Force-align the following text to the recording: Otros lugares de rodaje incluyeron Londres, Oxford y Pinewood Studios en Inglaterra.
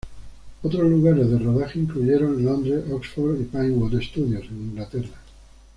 Otros 0.63 0.81
lugares 0.81 1.29
de 1.29 1.37
rodaje 1.37 1.77
incluyeron 1.77 2.43
Londres, 2.43 2.85
Oxford 2.89 3.39
y 3.39 3.43
Pinewood 3.43 4.01
Studios 4.01 4.45
en 4.49 4.57
Inglaterra. 4.71 5.19